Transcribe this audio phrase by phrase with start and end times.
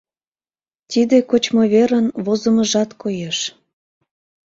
[0.89, 3.37] Тиде кочмыверын возымыжат коеш.